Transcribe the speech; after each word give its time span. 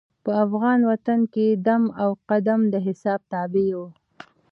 په 0.23 0.31
افغان 0.45 0.79
وطن 0.91 1.19
کې 1.33 1.47
دم 1.65 1.83
او 2.01 2.09
قدم 2.29 2.61
د 2.73 2.75
حساب 2.85 3.19
تابع 3.33 3.67
وو. 3.77 3.87